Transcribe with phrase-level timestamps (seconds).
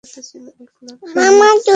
[0.03, 1.39] তার সাথে ছিল এক লাখ সৈন্য।